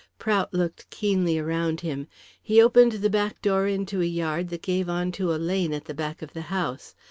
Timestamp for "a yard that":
4.01-4.63